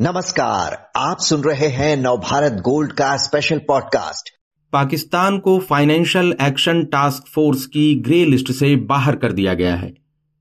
[0.00, 4.28] नमस्कार, आप सुन रहे हैं नवभारत गोल्ड का स्पेशल पॉडकास्ट
[4.72, 9.94] पाकिस्तान को फाइनेंशियल एक्शन टास्क फोर्स की ग्रे लिस्ट से बाहर कर दिया गया है।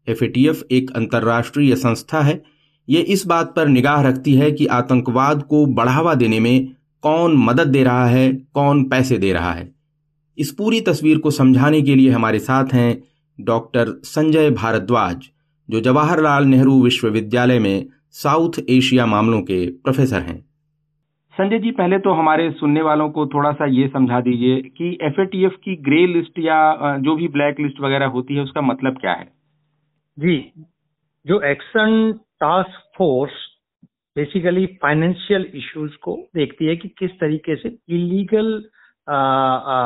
[0.07, 2.41] एफएटीएफ एक अंतर्राष्ट्रीय संस्था है।
[2.89, 6.67] ये इस बात पर निगाह रखती है कि आतंकवाद को बढ़ावा देने में
[7.01, 9.71] कौन मदद दे रहा है, कौन पैसे दे रहा है।
[10.37, 13.03] इस पूरी तस्वीर को समझाने के लिए हमारे साथ हैं
[13.41, 15.17] डॉक्टर संजय भारद्वाज,
[15.69, 17.85] जो जवाहरलाल नेहरू विश्वविद्यालय में
[18.15, 20.39] साउथ एशिया मामलों के प्रोफेसर हैं।
[21.33, 25.55] संजय जी पहले तो हमारे सुनने वालों को थोड़ा सा ये समझा दीजिए कि एफएटीएफ
[25.63, 29.25] की ग्रे लिस्ट या जो भी ब्लैक लिस्ट वगैरह होती है उसका मतलब क्या है?
[30.17, 30.37] जी
[31.25, 33.31] जो Action Task Force
[34.15, 38.53] basically financial issues को देखती है कि किस तरीके से इलीगल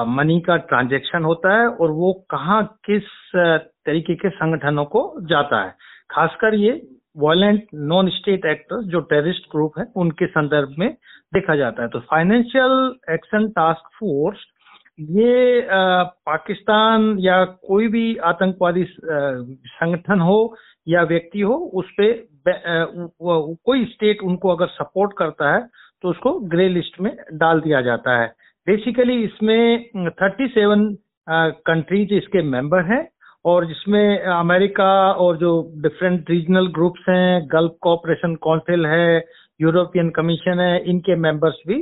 [0.10, 3.04] मनी का ट्रांजैक्शन होता है और वो कहाँ किस
[3.36, 5.76] तरीके के संगठनों को जाता है।
[6.12, 6.72] खासकर ये
[7.20, 10.90] वायलेंट नॉन स्टेट एक्टर्स जो टेररिस्ट ग्रुप है उनके संदर्भ में
[11.34, 14.46] देखा जाता है। तो फाइनेंशियल एक्शन टास्क फोर्स
[15.00, 20.56] ये आ, पाकिस्तान या कोई भी आतंकवादी संगठन हो
[20.88, 22.28] या व्यक्ति हो उस पर
[23.66, 25.62] कोई स्टेट उनको अगर सपोर्ट करता है
[26.04, 28.28] तो उसको ग्रे लिस्ट में डाल दिया जाता है।
[28.68, 30.86] बेसिकली इसमें थर्टी सेवन
[31.68, 33.04] कंट्रीज़ इसके मेंबर हैं।
[33.46, 39.24] और जिसमें अमेरिका और जो डिफरेंट रीजनल ग्रुप्स हैं गल्फ कोऑपरेशन काउंसिल है
[39.62, 41.80] यूरोपियन कमीशन है इनके मेंबर्स भी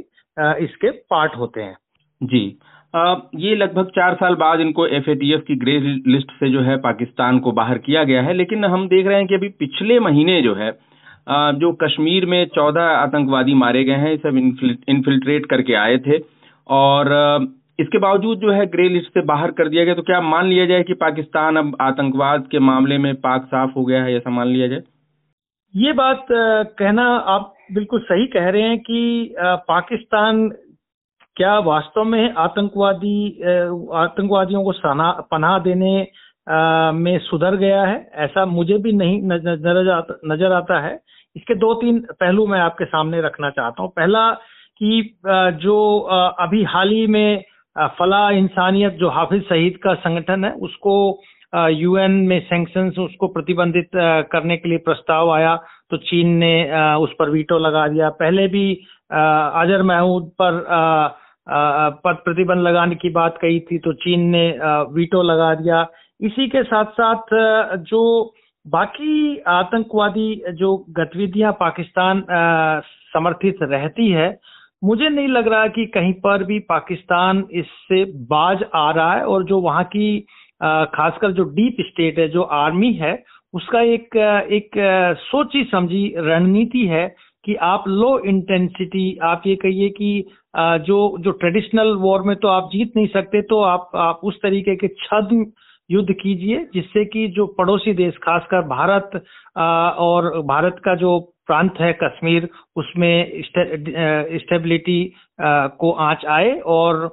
[0.66, 1.78] इसके पार्ट होते हैं।
[2.22, 2.58] जी।
[2.94, 7.40] आ, ये लगभग चार साल बाद इनको एफएटीएफ की ग्रे लिस्ट से जो है पाकिस्तान
[7.40, 10.56] को बाहर किया गया है लेकिन हम देख रहे हैं कि अभी पिछले महीने जो
[10.56, 10.72] है
[11.30, 14.38] जो कश्मीर में चौदह आतंकवादी मारे गए हैं सब
[14.90, 16.20] इन्फिल्ट्रेट करके आए थे
[16.68, 17.10] और
[17.80, 20.66] इसके बावजूद जो है ग्रे लिस्ट से बाहर कर दिया गया तो क्या मान लिया
[20.66, 24.48] जाए कि पाकिस्तान अब आतंकवाद के मामले में पाक साफ़ हो गया है, ऐसा मान
[24.48, 24.82] लिया जाए?
[25.74, 30.48] ये बात कहना आप बिल्कुल सही कह रहे हैं कि पाकिस्तान
[31.38, 33.18] क्या वास्तव में आतंकवादी
[33.96, 34.72] आतंकवादियों को
[35.32, 35.96] पनाह देने
[36.96, 37.98] में सुधर गया है?
[38.16, 41.00] ऐसा मुझे भी नहीं नज़र आता नज़र आता है।
[41.36, 44.32] इसके दो तीन पहलू मैं आपके सामने रखना चाहता हूँ। पहला
[44.82, 45.18] कि
[45.62, 45.78] जो
[46.40, 47.44] अभी हाल ही में
[47.98, 50.94] फला इंसानियत जो हाफिज सईद का संगठन है, उसको
[51.72, 53.90] यूएन में सैंक्शन उसको प्रतिबंधित
[54.32, 55.56] करने के लिए प्रस्ताव आया
[55.92, 56.54] तो चीन ने
[56.96, 58.74] उस पर वीटो लगा दिया। पहले भी
[59.12, 60.60] अजहर महमूद पर
[62.04, 64.48] पद प्रतिबंध लगाने की बात कही थी तो चीन ने
[64.94, 65.86] वीटो लगा दिया।
[66.20, 67.34] इसी के साथ साथ
[67.86, 68.34] जो
[68.66, 72.26] बाकी आतंकवादी, जो गतिविधियाँ पाकिस्तान
[73.14, 74.30] समर्थित रहती है
[74.84, 79.44] मुझे नहीं लग रहा कि कहीं पर भी पाकिस्तान इससे बाज आ रहा है और
[79.44, 80.20] जो वहाँ की
[80.62, 83.24] खासकर जो डीप स्टेट है, जो आर्मी है,
[83.54, 84.16] उसका एक
[84.52, 84.72] एक
[85.22, 87.08] सोची समझी रणनीति है
[87.46, 90.26] कि आप लो इंटेंसिटी आप ये कहिए कि
[90.86, 94.76] जो जो ट्रेडिशनल वॉर में तो आप जीत नहीं सकते तो आप आप उस तरीके
[94.76, 95.46] के छद्म
[95.90, 99.22] युद्ध कीजिए, जिससे कि जो पड़ोसी देश, खासकर भारत
[99.58, 105.00] और भारत का जो प्रांत है कश्मीर, उसमें स्टेबिलिटी
[105.42, 107.10] को आँच आए और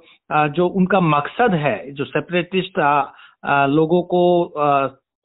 [0.56, 2.78] जो उनका मकसद है, जो सेपरेटिस्ट
[3.70, 4.22] लोगों को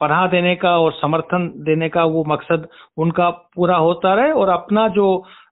[0.01, 4.87] पढ़ा देने का और समर्थन देने का वो मकसद उनका पूरा होता रहे और अपना
[4.87, 5.07] जो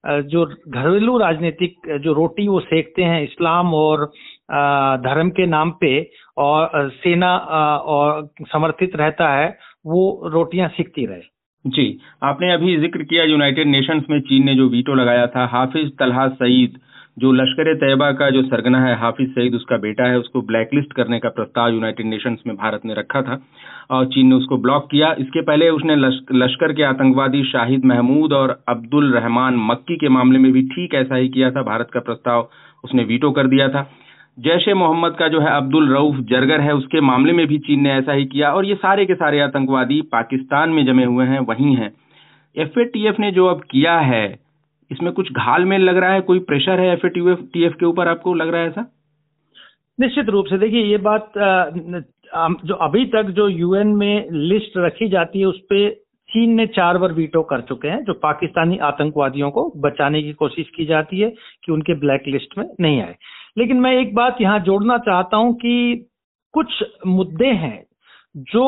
[0.08, 4.06] जो घरेलू राजनीतिक, जो रोटी वो सेकते हैं इस्लाम और
[5.04, 5.90] धर्म के नाम पे
[6.38, 13.24] और सेना और समर्थित रहता है, वो रोटियाँ सीखती रहे। जी, आपने अभी ज़िक्र किया
[13.24, 16.78] यूनाइटेड नेशंस में चीन ने जो वीटो लगाया था, हाफिज तलहा सईद,
[17.18, 21.20] जो लश्कर तैयबा का जो सरगना है, हाफिज सईद उसका बेटा है, उसको ब्लैकलिस्ट करने
[21.20, 23.42] का प्रस्ताव यूनाइटेड नेशंस में भारत ने रखा था
[23.92, 28.60] और चीन ने उसको ब्लॉक किया। इसके पहले उसने लश्कर के आतंकवादी शाहिद महमूद और
[28.70, 32.50] अब्दुल रहमान मक्की के मामले में भी ठीक ऐसा ही किया था, भारत का प्रस्ताव
[32.84, 33.90] उसने वीटो कर दिया था।
[34.38, 37.82] जैश ए मोहम्मद का जो है अब्दुल रऊफ जरगर है, उसके मामले में भी चीन
[37.82, 41.40] ने ऐसा ही किया और ये सारे के सारे आतंकवादी पाकिस्तान में जमे हुए हैं,
[41.40, 41.92] वहीं हैं।
[42.56, 44.40] एफएटीएफ ने जो अब किया है,
[44.92, 46.22] इसमें कुछ घाल में लग रहा है?
[46.22, 48.86] कोई प्रेशर है एफ़ के ऊपर आपको लग रहा है ऐसा?
[50.00, 51.32] निश्चित रूप से देखिए, ये बात
[52.66, 55.90] जो अभी तक जो यूएन में लिस्ट रखी जाती है, उस पर
[56.30, 60.70] चीन ने चार बार वीटो कर चुके हैं, जो पाकिस्तानी आतंकवादियों को बचाने की कोशिश
[60.76, 61.30] की जाती है
[61.66, 63.16] कि उनके ब्लैक लिस्ट में नहीं आए।
[63.58, 66.06] लेकिन मैं एक बात यहाँ जोड़ना चाहता हूँ कि
[66.54, 67.84] कुछ मुद्दे हैं
[68.48, 68.66] जो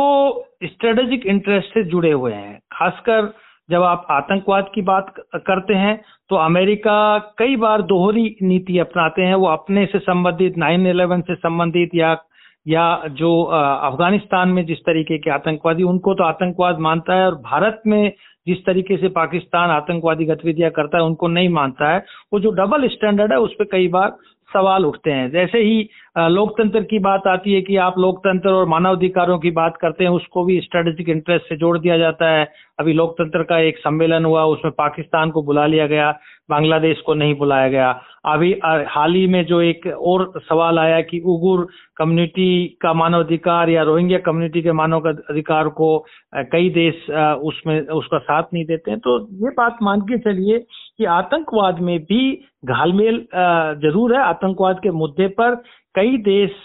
[0.63, 3.33] स्ट्रेटेजिक इंटरेस्ट से जुड़े हुए हैं। खासकर
[3.69, 5.99] जब आप आतंकवाद की बात करते हैं
[6.29, 11.35] तो अमेरिका कई बार दोहरी नीति अपनाते हैं। वो अपने से संबंधित नाइन इलेवन से
[11.35, 12.17] संबंधित या
[12.65, 17.81] या जो अफ़गानिस्तान में जिस तरीके के आतंकवादी, उनको तो आतंकवाद मानता है और भारत
[17.87, 18.11] में
[18.47, 22.03] जिस तरीके से पाकिस्तान आतंकवादी गतिविधियाँ करता है, उनको नहीं मानता है।
[22.33, 24.15] वो जो डबल स्टैंडर्ड है, उस पर कई बार
[24.53, 29.37] सवाल उठते हैं। जैसे ही लोकतंत्र की बात आती है कि आप लोकतंत्र और मानवाधिकारों
[29.39, 32.47] की बात करते हैं, उसको भी स्ट्रेटेजिक इंटरेस्ट से जोड़ दिया जाता है।
[32.79, 36.11] अभी लोकतंत्र का एक सम्मेलन हुआ, उसमें पाकिस्तान को बुला लिया गया,
[36.49, 37.91] बांग्लादेश को नहीं बुलाया गया।
[38.25, 38.51] अभी
[38.87, 41.67] हाल ही में जो एक और सवाल आया कि उगुर
[41.97, 45.97] कम्युनिटी का मानवाधिकार या रोहिंग्या कम्युनिटी के मानव अधिकार को
[46.35, 47.09] कई देश
[47.43, 50.65] उसमें, उसका साथ नहीं देते हैं। तो ये बात मान के चलिए
[50.99, 52.21] कि आतंकवाद में भी
[52.67, 53.17] घालमेल
[53.81, 55.55] ज़रूर है। आतंकवाद के मुद्दे पर
[55.95, 56.63] कई देश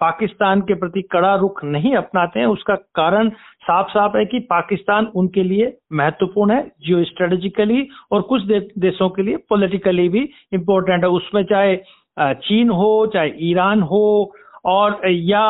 [0.00, 3.28] पाकिस्तान के प्रति कड़ा रुख नहीं अपनाते हैं। उसका कारण
[3.64, 8.42] साफ़ साफ़ है कि पाकिस्तान उनके लिए महत्वपूर्ण है जियो स्ट्रेटेजिकली और कुछ
[8.78, 11.76] देशों के लिए पॉलिटिकली भी इम्पोर्टेंट है। उसमें चाहे
[12.16, 15.40] चीन हो, चाहे ईरान हो और या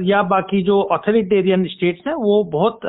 [0.00, 2.80] या बाकी जो ऑथोरिटेरियन स्टेट्स हैं, वो बहुत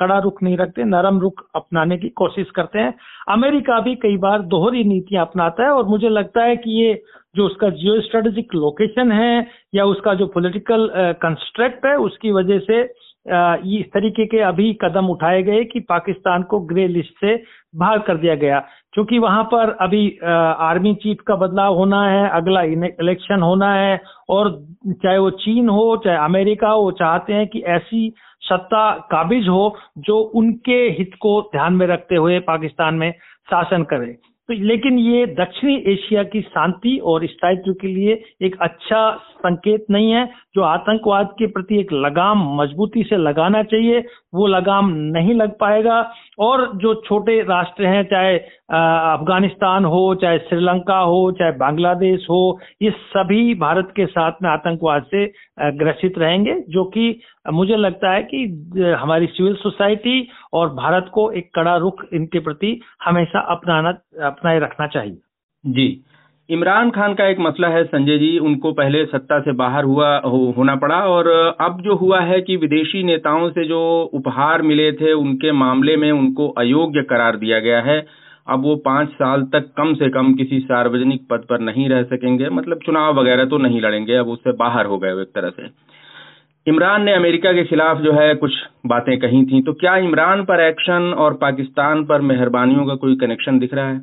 [0.00, 2.94] कड़ा रुख नहीं रखते, नरम रुख अपनाने की कोशिश करते हैं।
[3.28, 7.02] अमेरिका भी कई बार दोहरी नीतियाँ अपनाता है और मुझे लगता है कि ये
[7.36, 10.88] जो उसका जियो स्ट्रेटेजिक लोकेशन है या उसका जो पॉलिटिकल
[11.22, 12.82] कंस्ट्रक्ट है, उसकी वजह से
[13.26, 17.34] इस तरीके के अभी कदम उठाए गए कि पाकिस्तान को ग्रे लिस्ट से
[17.76, 18.58] बाहर कर दिया गया।
[18.92, 24.50] क्योंकि वहाँ पर अभी आर्मी चीफ का बदलाव होना है, अगला इलेक्शन होना है, और
[24.92, 28.12] चाहे वो चीन हो, चाहे अमेरिका हो चाहते हैं कि ऐसी
[28.42, 33.12] सत्ता काबिज हो जो उनके हित को ध्यान में रखते हुए पाकिस्तान में
[33.50, 34.16] शासन करे।
[34.48, 40.10] तो लेकिन ये दक्षिणी एशिया की शांति और स्थायित्व के लिए एक अच्छा संकेत नहीं
[40.10, 44.04] है। जो आतंकवाद के प्रति एक लगाम मजबूती से लगाना चाहिए,
[44.34, 48.38] वो लगाम नहीं लग पाएगा। और जो छोटे राष्ट्र हैं, चाहे
[48.70, 55.02] अफ़गानिस्तान हो चाहे श्रीलंका हो चाहे बांग्लादेश हो ये सभी भारत के साथ में आतंकवाद
[55.02, 55.26] से
[55.60, 57.20] ग्रसित रहेंगे जो कि
[57.52, 58.42] मुझे लगता है कि
[59.00, 63.90] हमारी सिविल सोसाइटी और भारत को एक कड़ा रुख इनके प्रति हमेशा अपनाना
[64.26, 65.16] अपनाए रखना चाहिए।
[65.66, 66.02] जी।
[66.50, 70.54] इमरान खान का एक मसला है संजय जी उनको पहले सत्ता से बाहर हुआ हो,
[70.56, 71.28] होना पड़ा और
[71.60, 76.10] अब जो हुआ है कि विदेशी नेताओं से जो उपहार मिले थे उनके मामले में
[76.12, 80.60] उनको अयोग्य करार दिया गया है। अब वो पाँच साल तक कम से कम किसी
[80.60, 84.86] सार्वजनिक पद पर नहीं रह सकेंगे। मतलब चुनाव वगैरह तो नहीं लड़ेंगे, अब उससे बाहर
[84.86, 85.68] हो गए एक तरह से।
[86.66, 88.52] इमरान ने अमेरिका के खिलाफ जो है कुछ
[88.86, 93.58] बातें कही थी तो क्या इमरान पर एक्शन और पाकिस्तान पर मेहरबानियों का कोई कनेक्शन
[93.58, 93.98] दिख रहा है?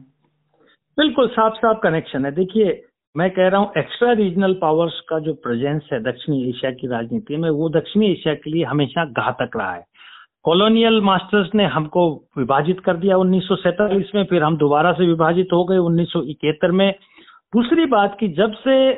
[0.97, 2.81] बिल्कुल साफ़ साफ़ कनेक्शन है। देखिए,
[3.15, 7.37] मैं कह रहा हूँ एक्स्ट्रा रीजनल पावर्स का जो प्रेजेंस है दक्षिणी एशिया की राजनीति
[7.37, 9.85] में, वो दक्षिणी एशिया के लिए हमेशा घातक रहा है।
[10.43, 12.01] कॉलोनियल मास्टर्स ने हमको
[12.37, 16.71] विभाजित कर दिया उन्नीस में, फिर हम दोबारा से विभाजित हो गए उन्नीस सौ इकहत्तर
[16.71, 16.93] में।
[17.53, 18.93] दूसरी बात की जब से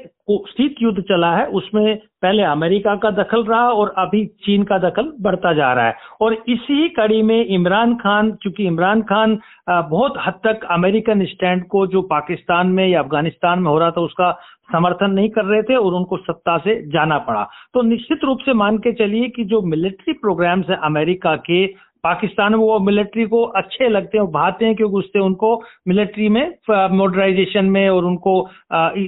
[0.49, 5.11] शीत युद्ध चला है, उसमें पहले अमेरिका का दखल रहा और अभी चीन का दखल
[5.21, 9.37] बढ़ता जा रहा है। और इसी कड़ी में इमरान खान, चूँकि इमरान खान
[9.69, 14.01] बहुत हद तक अमेरिकन स्टैंड को जो पाकिस्तान में या अफ़गानिस्तान में हो रहा था,
[14.01, 14.31] उसका
[14.71, 18.53] समर्थन नहीं कर रहे थे और उनको सत्ता से जाना पड़ा। तो निश्चित रूप से
[18.53, 21.65] मान के चलिए कि जो मिलिट्री प्रोग्राम्स है अमेरिका के
[22.05, 25.49] पाकिस्तान में वो मिलिट्री को अच्छे लगते हैं भाते हैं क्योंकि उससे उनको
[25.87, 28.33] मिलिट्री में मॉडर्नाइजेशन में और उनको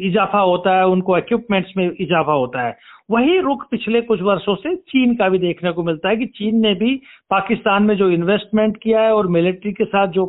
[0.07, 2.77] इजाफा होता है, उनको इक्विपमेंट्स में इजाफा होता है।
[3.11, 6.59] वही रुख पिछले कुछ वर्षों से चीन का भी देखने को मिलता है कि चीन
[6.61, 6.95] ने भी
[7.29, 10.25] पाकिस्तान में जो इन्वेस्टमेंट किया है और मिलिट्री के साथ जो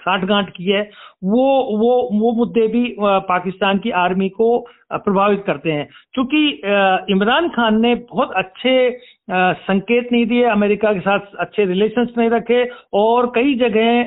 [0.00, 0.82] साठगांठ की है,
[1.24, 1.46] वो
[1.78, 4.58] वो वो मुद्दे भी पाकिस्तान की आर्मी को
[4.92, 6.48] प्रभावित करते हैं। क्योंकि
[7.12, 8.74] इमरान खान ने बहुत अच्छे
[9.30, 12.62] संकेत नहीं दिए अमेरिका के साथ अच्छे रिलेशंस नहीं रखे
[12.94, 14.02] और कई जगह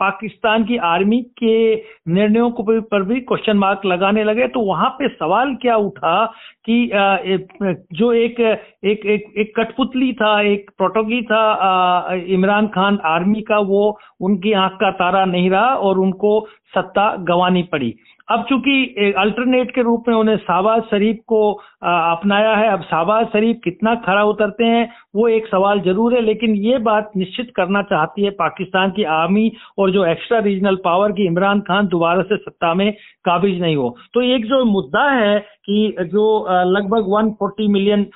[0.00, 1.74] पाकिस्तान की आर्मी के
[2.10, 6.24] निर्णयों को पर भी क्वेश्चन मार्क लगाने लगे। तो वहाँ पे सवाल क्या उठा
[6.64, 13.58] कि जो एक एक एक, एक कठपुतली था एक प्रोटोगी था इमरान खान आर्मी का
[13.58, 16.38] वो उनकी आँख का तारा नहीं रहा और उनको
[16.74, 17.94] सत्ता गंवानी पड़ी।
[18.30, 23.60] अब चूँकि अल्टरनेट के रूप में उन्हें शाहबाज शरीफ को अपनाया है, अब शाहबाज शरीफ
[23.64, 28.24] कितना खरा उतरते हैं, वो एक सवाल ज़रूर है, लेकिन ये बात निश्चित करना चाहती
[28.24, 32.74] है पाकिस्तान की आर्मी और जो एक्स्ट्रा रीजनल पावर की इमरान खान दोबारा से सत्ता
[32.74, 32.92] में
[33.24, 35.38] काबिज नहीं हो। तो एक जो मुद्दा है
[35.70, 36.24] कि जो
[36.66, 38.06] लगभग 140 मिलियन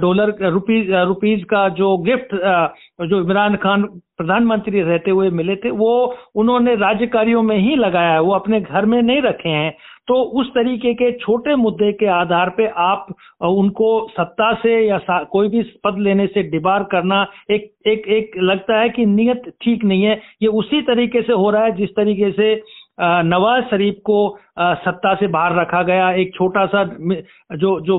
[0.00, 2.34] डॉलर रुपीज़ रुपीज़ का जो गिफ्ट
[3.04, 3.82] जो इमरान खान
[4.18, 8.60] प्रधानमंत्री रहते हुए मिले थे, वो उन्होंने राज्य कार्यों में ही लगाया है, वो अपने
[8.60, 9.74] घर में नहीं रखे हैं।
[10.08, 13.06] तो उस तरीके के छोटे मुद्दे के आधार पे आप
[13.42, 14.98] उनको सत्ता से या
[15.32, 19.84] कोई भी पद लेने से डिबार करना एक एक एक लगता है कि नियत ठीक
[19.84, 22.54] नहीं है। ये उसी तरीके से हो रहा है, जिस तरीके से
[22.98, 24.16] नवाज़ शरीफ को
[24.58, 27.98] सत्ता से बाहर रखा गया। एक छोटा सा जो जो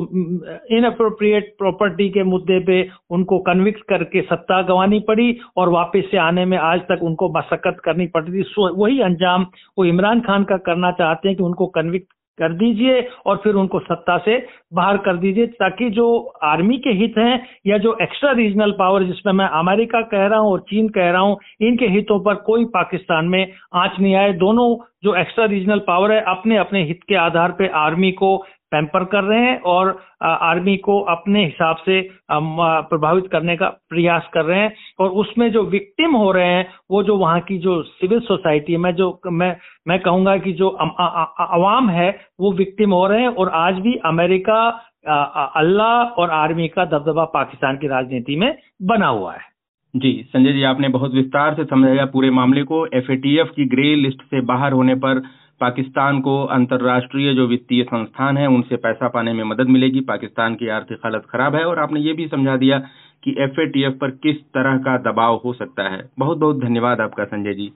[0.78, 6.46] इनअप्रोप्रिएट प्रॉपर्टी के मुद्दे पे उनको कन्विक्ट करके सत्ता गंवानी पड़ी और वापस से आने
[6.46, 9.46] में आज तक उनको मशक्कत करनी पड़ती थी। वही अंजाम
[9.78, 13.80] वो इमरान खान का करना चाहते हैं कि उनको कन्विक्ट कर दीजिए और फिर उनको
[13.80, 14.38] सत्ता से
[14.76, 16.08] बाहर कर दीजिए, ताकि जो
[16.44, 20.52] आर्मी के हित हैं या जो एक्स्ट्रा रीजनल पावर जिसमें मैं अमेरिका कह रहा हूँ
[20.52, 24.76] और चीन कह रहा हूँ, इनके हितों पर कोई पाकिस्तान में आँच नहीं आए। दोनों
[25.04, 28.38] जो एक्स्ट्रा रीजनल पावर है, अपने अपने हित के आधार पर आर्मी को
[28.72, 29.90] पैम्पर कर रहे हैं और
[30.24, 32.02] आर्मी को अपने हिसाब से
[32.32, 37.04] प्रभावित करने का प्रयास कर रहे हैं। और उसमें जो विक्टिम हो रहे हैं, वो
[37.04, 39.56] जो वहाँ की जो सिविल सोसाइटी है, मैं जो, मैं
[39.88, 44.65] मैं कहूँगा कि जो अवाम है, वो विक्टिम हो रहे हैं। और आज भी अमेरिका
[44.68, 49.54] अल्लाह और आर्मी का दबदबा पाकिस्तान की राजनीति में बना हुआ है।
[49.96, 54.22] जी, संजय जी, आपने बहुत विस्तार से समझाया पूरे मामले को। एफएटीएफ की ग्रे लिस्ट
[54.22, 55.20] से बाहर होने पर
[55.62, 60.68] पाकिस्तान को अंतर्राष्ट्रीय जो वित्तीय संस्थान है, उनसे पैसा पाने में मदद मिलेगी। पाकिस्तान की
[60.68, 62.80] आर्थिक हालत खराब है और आपने ये भी समझा दिया
[63.24, 67.54] कि एफ़ पर किस तरह का दबाव हो सकता है। बहुत बहुत धन्यवाद आपका, संजय
[67.54, 67.72] जी।